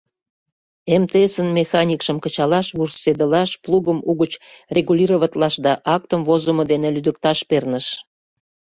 МТС-ын 1.01 1.49
механикшым 1.59 2.17
кычалаш, 2.23 2.67
вурседылаш, 2.77 3.49
плугым 3.63 3.99
угыч 4.11 4.31
регулироватлаш 4.75 5.55
да 5.65 5.73
актым 5.95 6.21
возымо 6.27 6.63
дене 6.71 6.87
лӱдыкташ 6.95 7.39
перныш. 7.49 7.85